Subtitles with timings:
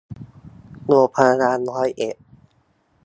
[0.85, 2.15] โรงพยาบาลร้อยเอ็ด